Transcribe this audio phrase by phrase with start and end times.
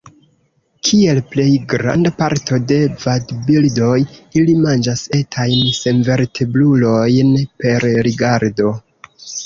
[0.87, 3.93] Kiel plej granda parto de vadbirdoj,
[4.41, 7.35] ili manĝas etajn senvertebrulojn
[7.65, 8.79] per rigardo.